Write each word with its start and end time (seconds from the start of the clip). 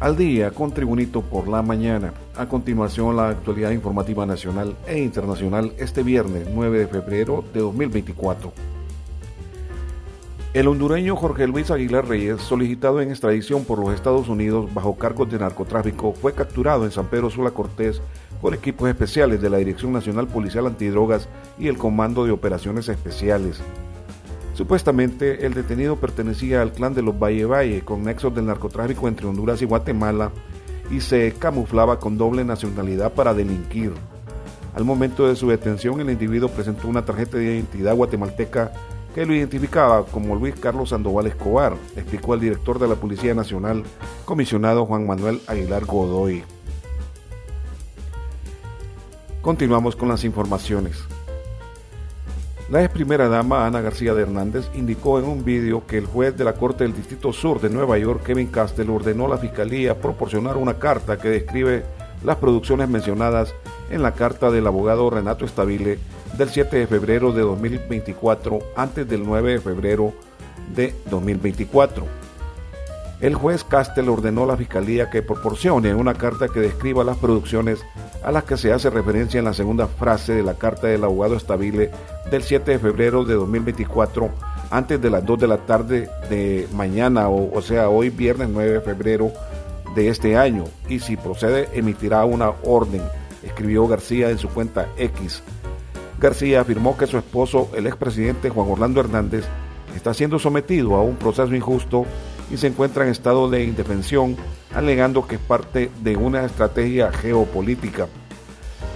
Al 0.00 0.16
día 0.16 0.52
con 0.52 0.70
Tribunito 0.70 1.22
por 1.22 1.48
la 1.48 1.60
mañana. 1.60 2.12
A 2.36 2.46
continuación 2.46 3.16
la 3.16 3.30
actualidad 3.30 3.72
informativa 3.72 4.24
nacional 4.26 4.76
e 4.86 5.00
internacional 5.00 5.72
este 5.76 6.04
viernes 6.04 6.46
9 6.54 6.78
de 6.78 6.86
febrero 6.86 7.44
de 7.52 7.58
2024. 7.58 8.52
El 10.54 10.68
hondureño 10.68 11.16
Jorge 11.16 11.48
Luis 11.48 11.72
Aguilar 11.72 12.06
Reyes, 12.06 12.40
solicitado 12.40 13.00
en 13.00 13.10
extradición 13.10 13.64
por 13.64 13.80
los 13.80 13.92
Estados 13.92 14.28
Unidos 14.28 14.72
bajo 14.72 14.96
cargos 14.96 15.32
de 15.32 15.40
narcotráfico, 15.40 16.12
fue 16.12 16.32
capturado 16.32 16.84
en 16.84 16.92
San 16.92 17.06
Pedro 17.06 17.28
Sula 17.28 17.50
Cortés 17.50 18.00
por 18.40 18.54
equipos 18.54 18.88
especiales 18.88 19.42
de 19.42 19.50
la 19.50 19.58
Dirección 19.58 19.92
Nacional 19.92 20.28
Policial 20.28 20.68
Antidrogas 20.68 21.28
y 21.58 21.66
el 21.66 21.76
Comando 21.76 22.24
de 22.24 22.30
Operaciones 22.30 22.88
Especiales. 22.88 23.60
Supuestamente, 24.58 25.46
el 25.46 25.54
detenido 25.54 25.94
pertenecía 25.94 26.62
al 26.62 26.72
clan 26.72 26.92
de 26.92 27.00
los 27.00 27.16
Valle 27.16 27.44
Valle, 27.44 27.82
con 27.82 28.02
nexos 28.02 28.34
del 28.34 28.46
narcotráfico 28.46 29.06
entre 29.06 29.28
Honduras 29.28 29.62
y 29.62 29.66
Guatemala, 29.66 30.32
y 30.90 31.00
se 31.00 31.32
camuflaba 31.38 32.00
con 32.00 32.18
doble 32.18 32.44
nacionalidad 32.44 33.12
para 33.12 33.34
delinquir. 33.34 33.92
Al 34.74 34.84
momento 34.84 35.28
de 35.28 35.36
su 35.36 35.48
detención, 35.48 36.00
el 36.00 36.10
individuo 36.10 36.48
presentó 36.48 36.88
una 36.88 37.04
tarjeta 37.04 37.36
de 37.36 37.44
identidad 37.44 37.94
guatemalteca 37.94 38.72
que 39.14 39.24
lo 39.24 39.32
identificaba 39.32 40.04
como 40.06 40.34
Luis 40.34 40.56
Carlos 40.56 40.88
Sandoval 40.88 41.28
Escobar, 41.28 41.76
explicó 41.94 42.34
el 42.34 42.40
director 42.40 42.80
de 42.80 42.88
la 42.88 42.96
Policía 42.96 43.34
Nacional, 43.34 43.84
comisionado 44.24 44.86
Juan 44.86 45.06
Manuel 45.06 45.40
Aguilar 45.46 45.84
Godoy. 45.84 46.42
Continuamos 49.40 49.94
con 49.94 50.08
las 50.08 50.24
informaciones. 50.24 50.96
La 52.70 52.84
ex 52.84 52.92
primera 52.92 53.30
dama 53.30 53.66
Ana 53.66 53.80
García 53.80 54.12
de 54.12 54.22
Hernández 54.22 54.68
indicó 54.74 55.18
en 55.18 55.24
un 55.24 55.42
vídeo 55.42 55.86
que 55.86 55.96
el 55.96 56.04
juez 56.04 56.36
de 56.36 56.44
la 56.44 56.52
Corte 56.52 56.84
del 56.84 56.94
Distrito 56.94 57.32
Sur 57.32 57.62
de 57.62 57.70
Nueva 57.70 57.96
York, 57.96 58.22
Kevin 58.22 58.48
Castell, 58.48 58.90
ordenó 58.90 59.24
a 59.24 59.30
la 59.30 59.38
Fiscalía 59.38 59.98
proporcionar 59.98 60.58
una 60.58 60.74
carta 60.74 61.16
que 61.16 61.30
describe 61.30 61.84
las 62.22 62.36
producciones 62.36 62.90
mencionadas 62.90 63.54
en 63.88 64.02
la 64.02 64.12
carta 64.12 64.50
del 64.50 64.66
abogado 64.66 65.08
Renato 65.08 65.46
Estabile 65.46 65.98
del 66.36 66.50
7 66.50 66.76
de 66.76 66.86
febrero 66.86 67.32
de 67.32 67.40
2024 67.40 68.58
antes 68.76 69.08
del 69.08 69.24
9 69.24 69.52
de 69.52 69.60
febrero 69.60 70.12
de 70.74 70.94
2024. 71.10 72.04
El 73.22 73.34
juez 73.34 73.64
Castell 73.64 74.10
ordenó 74.10 74.44
a 74.44 74.48
la 74.48 74.56
Fiscalía 74.58 75.08
que 75.08 75.22
proporcione 75.22 75.94
una 75.94 76.14
carta 76.14 76.48
que 76.48 76.60
describa 76.60 77.02
las 77.02 77.16
producciones 77.16 77.80
a 78.22 78.30
las 78.30 78.44
que 78.44 78.56
se 78.56 78.72
hace 78.72 78.90
referencia 78.90 79.38
en 79.38 79.46
la 79.46 79.54
segunda 79.54 79.86
frase 79.86 80.34
de 80.34 80.42
la 80.42 80.54
carta 80.54 80.86
del 80.86 81.02
abogado 81.02 81.34
Estabile 81.34 81.90
del 82.30 82.42
7 82.42 82.72
de 82.72 82.78
febrero 82.78 83.24
de 83.24 83.34
2024 83.34 84.30
antes 84.70 85.00
de 85.00 85.10
las 85.10 85.24
2 85.24 85.38
de 85.38 85.46
la 85.46 85.58
tarde 85.58 86.10
de 86.28 86.68
mañana, 86.74 87.28
o, 87.28 87.62
sea, 87.62 87.88
hoy 87.88 88.10
viernes 88.10 88.48
9 88.50 88.72
de 88.72 88.80
febrero 88.80 89.32
de 89.94 90.08
este 90.08 90.36
año, 90.36 90.64
y 90.88 91.00
si 91.00 91.16
procede 91.16 91.68
emitirá 91.72 92.24
una 92.24 92.50
orden, 92.64 93.02
escribió 93.42 93.86
García 93.86 94.30
en 94.30 94.38
su 94.38 94.48
cuenta 94.48 94.88
X. 94.98 95.42
García 96.20 96.60
afirmó 96.60 96.96
que 96.96 97.06
su 97.06 97.16
esposo, 97.16 97.70
el 97.74 97.86
expresidente 97.86 98.50
Juan 98.50 98.70
Orlando 98.70 99.00
Hernández, 99.00 99.44
está 99.96 100.12
siendo 100.12 100.38
sometido 100.38 100.96
a 100.96 101.02
un 101.02 101.16
proceso 101.16 101.54
injusto 101.54 102.04
y 102.50 102.56
se 102.56 102.66
encuentra 102.66 103.04
en 103.04 103.10
estado 103.10 103.48
de 103.48 103.64
indefensión, 103.64 104.36
alegando 104.74 105.26
que 105.26 105.36
es 105.36 105.40
parte 105.40 105.90
de 106.02 106.16
una 106.16 106.44
estrategia 106.44 107.10
geopolítica. 107.12 108.06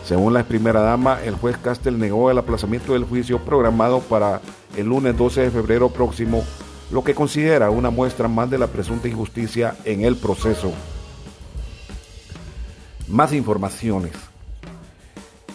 Según 0.04 0.34
la 0.34 0.42
primera 0.42 0.80
dama, 0.80 1.22
el 1.22 1.36
juez 1.36 1.56
Castel 1.56 1.98
negó 1.98 2.30
el 2.30 2.38
aplazamiento 2.38 2.92
del 2.92 3.04
juicio 3.04 3.38
programado 3.38 4.00
para 4.00 4.40
el 4.76 4.86
lunes 4.86 5.16
12 5.16 5.42
de 5.42 5.50
febrero 5.50 5.90
próximo, 5.90 6.44
lo 6.90 7.04
que 7.04 7.14
considera 7.14 7.70
una 7.70 7.90
muestra 7.90 8.26
más 8.26 8.50
de 8.50 8.58
la 8.58 8.66
presunta 8.66 9.08
injusticia 9.08 9.76
en 9.84 10.04
el 10.04 10.16
proceso. 10.16 10.72
Más 13.08 13.32
informaciones. 13.32 14.12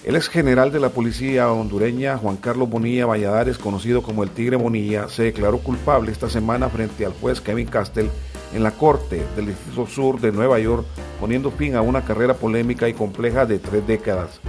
El 0.07 0.15
ex 0.15 0.29
general 0.29 0.71
de 0.71 0.79
la 0.79 0.89
policía 0.89 1.51
hondureña, 1.51 2.17
Juan 2.17 2.37
Carlos 2.37 2.69
Bonilla 2.69 3.05
Valladares, 3.05 3.57
conocido 3.57 4.01
como 4.01 4.23
el 4.23 4.29
Tigre 4.29 4.55
Bonilla, 4.55 5.09
se 5.09 5.23
declaró 5.23 5.57
culpable 5.57 6.13
esta 6.13 6.29
semana 6.29 6.69
frente 6.69 7.05
al 7.05 7.11
juez 7.11 7.41
Kevin 7.41 7.67
Castell 7.67 8.09
en 8.53 8.63
la 8.63 8.71
Corte 8.71 9.21
del 9.35 9.47
Distrito 9.47 9.85
Sur 9.85 10.21
de 10.21 10.31
Nueva 10.31 10.59
York, 10.59 10.85
poniendo 11.19 11.51
fin 11.51 11.75
a 11.75 11.81
una 11.81 12.03
carrera 12.03 12.33
polémica 12.33 12.87
y 12.87 12.93
compleja 12.93 13.45
de 13.45 13.59
tres 13.59 13.85
décadas. 13.85 14.39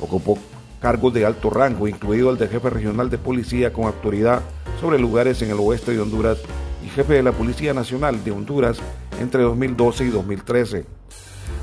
Ocupó 0.00 0.38
cargos 0.80 1.12
de 1.12 1.26
alto 1.26 1.50
rango, 1.50 1.88
incluido 1.88 2.30
el 2.30 2.38
de 2.38 2.48
jefe 2.48 2.70
regional 2.70 3.10
de 3.10 3.18
policía 3.18 3.72
con 3.72 3.84
autoridad 3.84 4.40
sobre 4.80 4.98
lugares 4.98 5.42
en 5.42 5.50
el 5.50 5.58
oeste 5.60 5.92
de 5.92 6.00
Honduras 6.00 6.38
y 6.84 6.88
jefe 6.88 7.14
de 7.14 7.22
la 7.22 7.32
Policía 7.32 7.74
Nacional 7.74 8.24
de 8.24 8.30
Honduras 8.30 8.78
entre 9.20 9.42
2012 9.42 10.04
y 10.04 10.08
2013. 10.08 10.86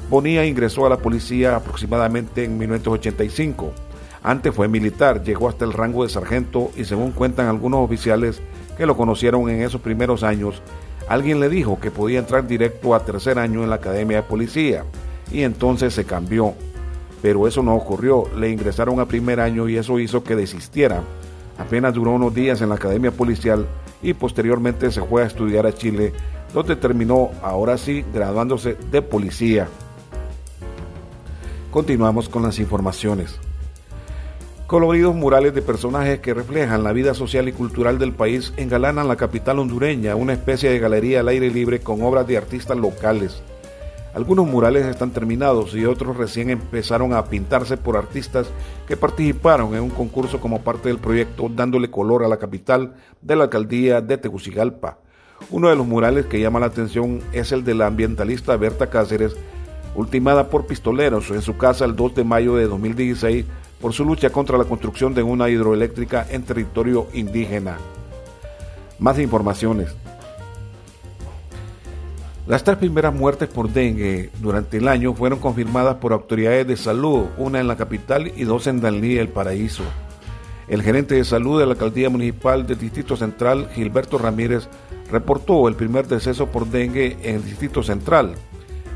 Bonilla 0.09 0.45
ingresó 0.45 0.85
a 0.85 0.89
la 0.89 0.97
policía 0.97 1.55
aproximadamente 1.55 2.43
en 2.45 2.57
1985. 2.57 3.73
Antes 4.23 4.53
fue 4.53 4.67
militar, 4.67 5.23
llegó 5.23 5.49
hasta 5.49 5.65
el 5.65 5.73
rango 5.73 6.03
de 6.03 6.09
sargento 6.09 6.71
y 6.77 6.85
según 6.85 7.11
cuentan 7.11 7.47
algunos 7.47 7.83
oficiales 7.83 8.41
que 8.77 8.85
lo 8.85 8.95
conocieron 8.95 9.49
en 9.49 9.61
esos 9.61 9.81
primeros 9.81 10.23
años, 10.23 10.61
alguien 11.07 11.39
le 11.39 11.49
dijo 11.49 11.79
que 11.79 11.91
podía 11.91 12.19
entrar 12.19 12.47
directo 12.47 12.93
a 12.93 13.03
tercer 13.03 13.39
año 13.39 13.63
en 13.63 13.69
la 13.69 13.77
academia 13.77 14.17
de 14.17 14.23
policía 14.23 14.83
y 15.31 15.43
entonces 15.43 15.93
se 15.93 16.05
cambió. 16.05 16.53
Pero 17.21 17.47
eso 17.47 17.63
no 17.63 17.75
ocurrió, 17.75 18.25
le 18.35 18.51
ingresaron 18.51 18.99
a 18.99 19.07
primer 19.07 19.39
año 19.39 19.67
y 19.67 19.77
eso 19.77 19.99
hizo 19.99 20.23
que 20.23 20.35
desistiera. 20.35 21.01
Apenas 21.57 21.93
duró 21.93 22.11
unos 22.11 22.33
días 22.33 22.61
en 22.61 22.69
la 22.69 22.75
academia 22.75 23.11
policial 23.11 23.65
y 24.01 24.13
posteriormente 24.13 24.91
se 24.91 25.01
fue 25.01 25.23
a 25.23 25.27
estudiar 25.27 25.65
a 25.65 25.73
Chile, 25.73 26.13
donde 26.53 26.75
terminó 26.75 27.31
ahora 27.41 27.77
sí 27.77 28.05
graduándose 28.13 28.77
de 28.91 29.01
policía. 29.01 29.67
Continuamos 31.71 32.29
con 32.29 32.43
las 32.43 32.59
informaciones. 32.59 33.39
Coloridos 34.67 35.15
murales 35.15 35.53
de 35.53 35.61
personajes 35.61 36.19
que 36.19 36.33
reflejan 36.33 36.83
la 36.83 36.91
vida 36.91 37.13
social 37.13 37.47
y 37.47 37.53
cultural 37.53 37.97
del 37.99 38.11
país 38.11 38.53
engalanan 38.57 39.07
la 39.07 39.15
capital 39.15 39.59
hondureña, 39.59 40.17
una 40.17 40.33
especie 40.33 40.69
de 40.69 40.77
galería 40.77 41.21
al 41.21 41.29
aire 41.29 41.49
libre 41.49 41.79
con 41.79 42.01
obras 42.01 42.27
de 42.27 42.35
artistas 42.35 42.75
locales. 42.75 43.41
Algunos 44.13 44.45
murales 44.45 44.85
están 44.85 45.11
terminados 45.11 45.73
y 45.73 45.85
otros 45.85 46.17
recién 46.17 46.49
empezaron 46.49 47.13
a 47.13 47.23
pintarse 47.27 47.77
por 47.77 47.95
artistas 47.95 48.49
que 48.89 48.97
participaron 48.97 49.73
en 49.73 49.83
un 49.83 49.89
concurso 49.89 50.41
como 50.41 50.61
parte 50.61 50.89
del 50.89 50.99
proyecto 50.99 51.47
dándole 51.47 51.89
color 51.89 52.25
a 52.25 52.27
la 52.27 52.37
capital 52.37 52.95
de 53.21 53.37
la 53.37 53.45
alcaldía 53.45 54.01
de 54.01 54.17
Tegucigalpa. 54.17 54.97
Uno 55.49 55.69
de 55.69 55.77
los 55.77 55.87
murales 55.87 56.25
que 56.25 56.41
llama 56.41 56.59
la 56.59 56.65
atención 56.65 57.21
es 57.31 57.53
el 57.53 57.63
de 57.63 57.73
la 57.73 57.87
ambientalista 57.87 58.57
Berta 58.57 58.89
Cáceres, 58.89 59.33
ultimada 59.95 60.49
por 60.49 60.67
pistoleros 60.67 61.31
en 61.31 61.41
su 61.41 61.55
casa 61.55 61.85
el 61.85 61.95
2 61.95 62.15
de 62.15 62.23
mayo 62.25 62.57
de 62.57 62.67
2016 62.67 63.45
por 63.81 63.93
su 63.93 64.05
lucha 64.05 64.29
contra 64.29 64.57
la 64.57 64.65
construcción 64.65 65.13
de 65.13 65.23
una 65.23 65.49
hidroeléctrica 65.49 66.25
en 66.29 66.43
territorio 66.43 67.07
indígena. 67.13 67.77
Más 68.99 69.19
informaciones. 69.19 69.95
Las 72.47 72.63
tres 72.63 72.77
primeras 72.77 73.13
muertes 73.13 73.49
por 73.49 73.69
dengue 73.69 74.29
durante 74.39 74.77
el 74.77 74.87
año 74.87 75.13
fueron 75.13 75.39
confirmadas 75.39 75.95
por 75.95 76.13
autoridades 76.13 76.65
de 76.65 76.77
salud, 76.77 77.25
una 77.37 77.59
en 77.59 77.67
la 77.67 77.75
capital 77.75 78.31
y 78.37 78.45
dos 78.45 78.67
en 78.67 78.79
Danlí, 78.79 79.17
El 79.17 79.27
Paraíso. 79.27 79.83
El 80.69 80.81
gerente 80.81 81.15
de 81.15 81.25
salud 81.25 81.59
de 81.59 81.65
la 81.65 81.73
alcaldía 81.73 82.09
municipal 82.09 82.65
del 82.65 82.79
Distrito 82.79 83.17
Central, 83.17 83.69
Gilberto 83.75 84.17
Ramírez, 84.17 84.69
reportó 85.11 85.67
el 85.67 85.75
primer 85.75 86.07
deceso 86.07 86.47
por 86.47 86.67
dengue 86.67 87.17
en 87.21 87.35
el 87.35 87.45
Distrito 87.45 87.83
Central, 87.83 88.35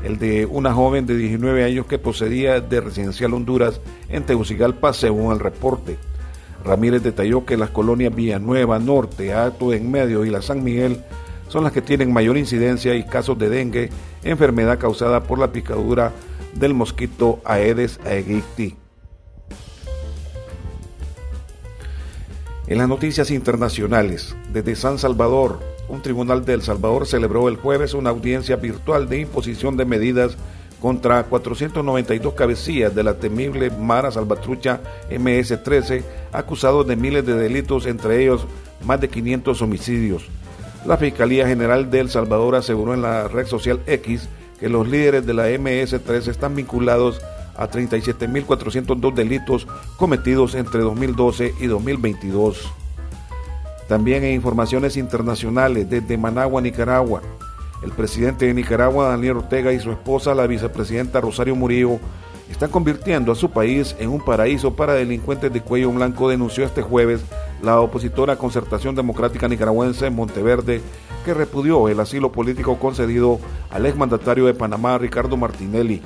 el 0.04 0.18
de 0.18 0.46
una 0.46 0.72
joven 0.72 1.06
de 1.06 1.16
19 1.16 1.64
años 1.64 1.86
que 1.86 1.98
procedía 1.98 2.60
de 2.60 2.80
Residencial 2.80 3.34
Honduras 3.34 3.80
en 4.08 4.24
Tegucigalpa, 4.24 4.92
según 4.92 5.32
el 5.32 5.40
reporte. 5.40 5.98
Ramírez 6.64 7.02
detalló 7.02 7.44
que 7.44 7.56
las 7.56 7.70
colonias 7.70 8.14
Villanueva, 8.14 8.78
Norte, 8.78 9.32
Alto 9.32 9.72
en 9.72 9.90
Medio 9.90 10.24
y 10.24 10.30
la 10.30 10.42
San 10.42 10.62
Miguel 10.62 11.00
son 11.48 11.64
las 11.64 11.72
que 11.72 11.82
tienen 11.82 12.12
mayor 12.12 12.38
incidencia 12.38 12.94
y 12.94 13.04
casos 13.04 13.38
de 13.38 13.50
dengue, 13.50 13.90
enfermedad 14.22 14.78
causada 14.78 15.24
por 15.24 15.38
la 15.38 15.52
picadura 15.52 16.12
del 16.54 16.72
mosquito 16.72 17.40
Aedes 17.44 18.00
aegypti. 18.04 18.76
En 22.68 22.78
las 22.78 22.88
noticias 22.88 23.30
internacionales, 23.30 24.34
desde 24.52 24.76
San 24.76 24.98
Salvador, 24.98 25.60
un 25.92 26.00
tribunal 26.00 26.42
de 26.46 26.54
El 26.54 26.62
Salvador 26.62 27.06
celebró 27.06 27.48
el 27.48 27.56
jueves 27.56 27.92
una 27.92 28.08
audiencia 28.08 28.56
virtual 28.56 29.10
de 29.10 29.20
imposición 29.20 29.76
de 29.76 29.84
medidas 29.84 30.38
contra 30.80 31.22
492 31.24 32.32
cabecillas 32.32 32.94
de 32.94 33.02
la 33.02 33.18
temible 33.18 33.70
Mara 33.70 34.10
Salvatrucha 34.10 34.80
MS-13, 35.10 36.02
acusados 36.32 36.86
de 36.86 36.96
miles 36.96 37.26
de 37.26 37.34
delitos, 37.34 37.84
entre 37.84 38.22
ellos 38.22 38.46
más 38.86 39.02
de 39.02 39.08
500 39.08 39.60
homicidios. 39.60 40.24
La 40.86 40.96
Fiscalía 40.96 41.46
General 41.46 41.90
de 41.90 42.00
El 42.00 42.08
Salvador 42.08 42.54
aseguró 42.54 42.94
en 42.94 43.02
la 43.02 43.28
red 43.28 43.46
social 43.46 43.80
X 43.86 44.30
que 44.58 44.70
los 44.70 44.88
líderes 44.88 45.26
de 45.26 45.34
la 45.34 45.50
MS-13 45.50 46.28
están 46.28 46.54
vinculados 46.54 47.20
a 47.54 47.68
37.402 47.68 49.12
delitos 49.12 49.68
cometidos 49.98 50.54
entre 50.54 50.80
2012 50.80 51.52
y 51.60 51.66
2022. 51.66 52.81
También 53.92 54.24
en 54.24 54.32
informaciones 54.32 54.96
internacionales 54.96 55.90
desde 55.90 56.16
Managua, 56.16 56.62
Nicaragua. 56.62 57.20
El 57.82 57.90
presidente 57.90 58.46
de 58.46 58.54
Nicaragua, 58.54 59.08
Daniel 59.08 59.36
Ortega, 59.36 59.70
y 59.70 59.80
su 59.80 59.90
esposa, 59.90 60.34
la 60.34 60.46
vicepresidenta 60.46 61.20
Rosario 61.20 61.54
Murillo, 61.54 61.98
están 62.50 62.70
convirtiendo 62.70 63.30
a 63.32 63.34
su 63.34 63.50
país 63.50 63.94
en 63.98 64.08
un 64.08 64.24
paraíso 64.24 64.74
para 64.74 64.94
delincuentes 64.94 65.52
de 65.52 65.60
cuello 65.60 65.90
blanco, 65.90 66.30
denunció 66.30 66.64
este 66.64 66.80
jueves 66.80 67.22
la 67.62 67.82
opositora 67.82 68.36
Concertación 68.36 68.94
Democrática 68.94 69.46
Nicaragüense 69.46 70.06
en 70.06 70.16
Monteverde, 70.16 70.80
que 71.26 71.34
repudió 71.34 71.86
el 71.90 72.00
asilo 72.00 72.32
político 72.32 72.78
concedido 72.78 73.40
al 73.68 73.84
exmandatario 73.84 74.46
de 74.46 74.54
Panamá, 74.54 74.96
Ricardo 74.96 75.36
Martinelli. 75.36 76.00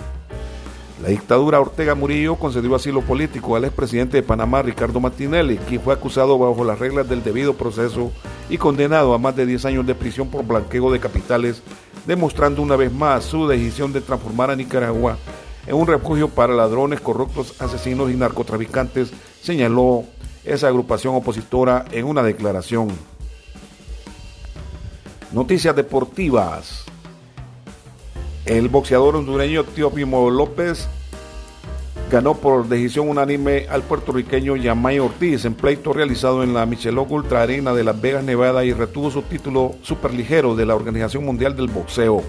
La 1.03 1.09
dictadura 1.09 1.61
Ortega 1.61 1.95
Murillo 1.95 2.37
concedió 2.37 2.75
asilo 2.75 3.03
político 3.03 3.55
al 3.55 3.65
expresidente 3.65 4.17
de 4.17 4.23
Panamá, 4.23 4.63
Ricardo 4.63 4.99
Martinelli, 4.99 5.59
quien 5.59 5.83
fue 5.83 5.93
acusado 5.93 6.39
bajo 6.39 6.65
las 6.65 6.79
reglas 6.79 7.07
del 7.07 7.23
debido 7.23 7.55
proceso 7.55 8.11
y 8.49 8.57
condenado 8.57 9.13
a 9.13 9.19
más 9.19 9.37
de 9.37 9.45
10 9.45 9.67
años 9.67 9.87
de 9.87 9.95
prisión 9.95 10.29
por 10.31 10.47
blanqueo 10.47 10.91
de 10.91 10.99
capitales, 10.99 11.63
demostrando 12.07 12.63
una 12.63 12.77
vez 12.77 12.91
más 12.91 13.25
su 13.25 13.47
decisión 13.47 13.93
de 13.93 14.01
transformar 14.01 14.51
a 14.51 14.57
Nicaragua 14.57 15.19
en 15.67 15.75
un 15.75 15.87
refugio 15.87 16.29
para 16.29 16.55
ladrones, 16.55 17.01
corruptos, 17.01 17.61
asesinos 17.61 18.11
y 18.11 18.15
narcotraficantes, 18.15 19.11
señaló 19.43 20.05
esa 20.45 20.69
agrupación 20.69 21.15
opositora 21.15 21.85
en 21.91 22.07
una 22.07 22.23
declaración. 22.23 22.89
Noticias 25.33 25.75
deportivas. 25.75 26.85
El 28.47 28.69
boxeador 28.69 29.17
hondureño 29.17 29.65
Teófimo 29.65 30.31
López 30.31 30.87
ganó 32.13 32.35
por 32.35 32.69
decisión 32.69 33.09
unánime 33.09 33.67
al 33.69 33.83
puertorriqueño 33.83 34.55
Yamay 34.55 35.01
Ortiz 35.01 35.45
en 35.45 35.55
pleito 35.55 35.93
realizado 35.93 36.45
en 36.45 36.55
la 36.55 36.65
Michelot 36.65 37.11
Ultra 37.11 37.43
Arena 37.43 37.75
de 37.75 37.83
Las 37.83 38.01
Vegas, 38.01 38.23
Nevada 38.23 38.65
y 38.65 38.73
retuvo 38.73 39.11
su 39.11 39.23
título 39.23 39.75
superligero 39.83 40.55
de 40.55 40.65
la 40.65 40.77
Organización 40.77 41.25
Mundial 41.25 41.57
del 41.57 41.67
Boxeo. 41.67 42.23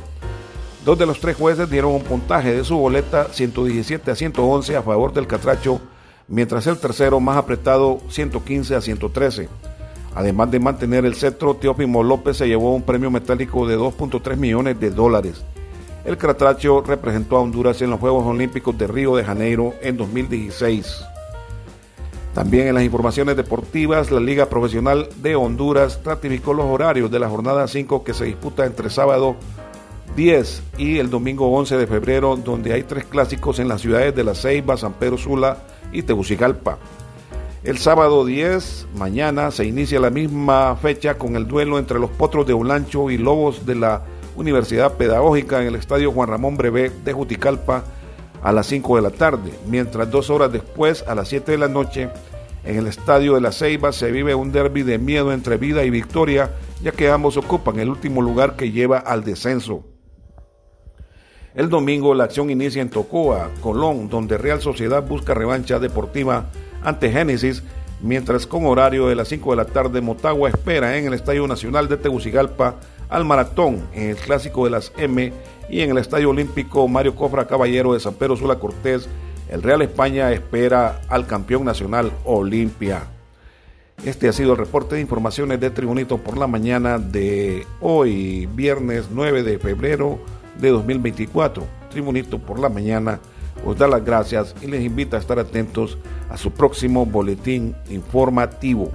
Dos 0.84 0.98
de 0.98 1.06
los 1.06 1.20
tres 1.20 1.38
jueces 1.38 1.70
dieron 1.70 1.92
un 1.92 2.02
puntaje 2.02 2.52
de 2.52 2.64
su 2.64 2.78
boleta 2.78 3.28
117 3.32 4.10
a 4.10 4.16
111 4.16 4.76
a 4.76 4.82
favor 4.82 5.14
del 5.14 5.28
catracho, 5.28 5.80
mientras 6.28 6.66
el 6.66 6.80
tercero 6.80 7.20
más 7.20 7.38
apretado 7.38 8.00
115 8.10 8.74
a 8.74 8.82
113. 8.82 9.50
Además 10.16 10.50
de 10.50 10.60
mantener 10.60 11.06
el 11.06 11.14
cetro, 11.14 11.54
Teófimo 11.54 12.02
López 12.02 12.38
se 12.38 12.48
llevó 12.48 12.74
un 12.74 12.82
premio 12.82 13.12
metálico 13.12 13.68
de 13.68 13.78
2.3 13.78 14.36
millones 14.36 14.80
de 14.80 14.90
dólares. 14.90 15.44
El 16.08 16.18
Cratracho 16.18 16.82
representó 16.84 17.36
a 17.36 17.42
Honduras 17.42 17.82
en 17.82 17.90
los 17.90 18.00
Juegos 18.00 18.26
Olímpicos 18.26 18.78
de 18.78 18.88
Río 18.88 19.18
de 19.18 19.26
Janeiro 19.26 19.74
en 19.82 19.98
2016. 19.98 21.04
También 22.34 22.70
en 22.70 22.76
las 22.76 22.86
informaciones 22.86 23.36
deportivas, 23.36 24.10
la 24.10 24.22
Liga 24.22 24.46
Profesional 24.46 25.10
de 25.18 25.36
Honduras 25.36 26.00
ratificó 26.06 26.54
los 26.54 26.66
horarios 26.68 27.12
de 27.12 27.20
la 27.20 27.28
jornada 27.28 27.68
5 27.68 28.06
que 28.06 28.14
se 28.14 28.24
disputa 28.24 28.66
entre 28.66 28.90
sábado 28.90 29.36
10 30.16 30.64
y 30.78 31.00
el 31.00 31.10
domingo 31.10 31.52
11 31.52 31.76
de 31.76 31.88
febrero, 31.88 32.38
donde 32.38 32.72
hay 32.72 32.84
tres 32.84 33.04
clásicos 33.04 33.60
en 33.60 33.68
las 33.68 33.82
ciudades 33.82 34.16
de 34.16 34.24
La 34.24 34.34
Ceiba, 34.34 34.78
San 34.78 34.94
Pedro 34.94 35.18
Sula 35.18 35.58
y 35.92 36.04
Tegucigalpa. 36.04 36.78
El 37.66 37.80
sábado 37.80 38.24
10, 38.24 38.88
mañana, 38.96 39.52
se 39.52 39.66
inicia 39.66 40.00
la 40.00 40.10
misma 40.10 40.78
fecha 40.78 41.18
con 41.18 41.36
el 41.36 41.50
duelo 41.50 41.78
entre 41.78 42.00
los 42.00 42.12
Potros 42.12 42.48
de 42.48 42.54
Olancho 42.54 43.10
y 43.10 43.18
Lobos 43.18 43.66
de 43.66 43.76
la 43.76 44.04
Universidad 44.38 44.94
Pedagógica 44.94 45.62
en 45.62 45.68
el 45.68 45.76
Estadio 45.76 46.12
Juan 46.12 46.30
Ramón 46.30 46.58
Brevé 46.58 46.92
de 47.04 47.12
Juticalpa 47.12 47.84
a 48.42 48.52
las 48.52 48.68
5 48.68 48.96
de 48.98 49.02
la 49.02 49.10
tarde, 49.10 49.52
mientras 49.66 50.10
dos 50.10 50.30
horas 50.30 50.52
después, 50.52 51.04
a 51.08 51.16
las 51.16 51.28
7 51.28 51.52
de 51.52 51.58
la 51.58 51.68
noche, 51.68 52.10
en 52.64 52.78
el 52.78 52.88
Estadio 52.88 53.34
de 53.34 53.42
la 53.42 53.52
Ceiba 53.52 53.92
se 53.92 54.12
vive 54.12 54.36
un 54.36 54.52
derby 54.52 54.84
de 54.84 55.00
miedo 55.00 55.34
entre 55.34 55.58
vida 55.58 55.84
y 55.84 55.90
victoria, 55.90 56.52
ya 56.84 56.92
que 56.92 57.10
ambos 57.10 57.36
ocupan 57.36 57.80
el 57.80 57.90
último 57.90 58.22
lugar 58.22 58.56
que 58.56 58.72
lleva 58.72 59.00
al 59.00 59.24
descenso. 59.24 59.86
El 61.56 61.70
domingo 61.70 62.14
la 62.14 62.26
acción 62.26 62.52
inicia 62.52 62.84
en 62.84 62.92
Tocoa, 62.92 63.50
Colón, 63.62 64.10
donde 64.10 64.38
Real 64.38 64.62
Sociedad 64.62 65.02
busca 65.02 65.34
revancha 65.34 65.80
deportiva 65.80 66.52
ante 66.84 67.12
Génesis, 67.12 67.64
mientras 68.02 68.46
con 68.46 68.68
horario 68.68 69.08
de 69.08 69.16
las 69.16 69.30
5 69.30 69.50
de 69.50 69.58
la 69.58 69.66
tarde 69.66 70.02
Motagua 70.02 70.50
espera 70.50 70.96
en 70.98 71.08
el 71.08 71.14
Estadio 71.16 71.48
Nacional 71.48 71.88
de 71.88 71.98
Tegucigalpa 71.98 72.76
al 73.10 73.26
maratón 73.26 73.88
en 73.94 74.10
el 74.10 74.16
Clásico 74.16 74.66
de 74.66 74.72
las 74.72 74.92
M 74.98 75.32
y 75.70 75.82
en 75.82 75.92
el 75.92 75.98
Estadio 75.98 76.30
Olímpico 76.30 76.88
Mario 76.88 77.16
Cofra 77.16 77.48
Caballero 77.48 77.94
de 77.94 78.00
San 78.00 78.14
Pedro 78.14 78.36
Sula 78.36 78.60
Cortés, 78.60 79.08
el 79.50 79.64
Real 79.64 79.82
España 79.82 80.32
espera 80.32 81.02
al 81.08 81.26
campeón 81.26 81.66
nacional 81.66 82.12
Olimpia. 82.26 83.04
Este 84.06 84.30
ha 84.30 84.34
sido 84.34 84.52
el 84.52 84.60
reporte 84.60 84.96
de 84.96 85.02
informaciones 85.02 85.60
de 85.60 85.72
Tribunito 85.72 86.18
por 86.18 86.38
la 86.38 86.48
mañana 86.48 87.00
de 87.00 87.66
hoy, 87.82 88.46
viernes 88.46 89.08
9 89.12 89.44
de 89.44 89.58
febrero 89.58 90.20
de 90.60 90.70
2024. 90.70 91.64
Tribunito 91.90 92.38
por 92.38 92.60
la 92.60 92.70
mañana 92.70 93.20
os 93.66 93.78
da 93.78 93.88
las 93.88 94.06
gracias 94.06 94.54
y 94.62 94.68
les 94.68 94.84
invita 94.84 95.18
a 95.18 95.20
estar 95.20 95.40
atentos 95.40 95.98
a 96.30 96.38
su 96.38 96.52
próximo 96.52 97.06
boletín 97.06 97.76
informativo. 97.90 98.92